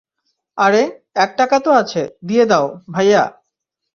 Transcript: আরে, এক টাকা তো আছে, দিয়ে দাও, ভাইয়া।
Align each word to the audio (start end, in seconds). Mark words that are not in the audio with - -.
আরে, 0.57 0.83
এক 1.15 1.31
টাকা 1.37 1.57
তো 1.59 1.69
আছে, 1.71 2.01
দিয়ে 2.27 2.45
দাও, 2.45 2.65
ভাইয়া। 2.91 3.23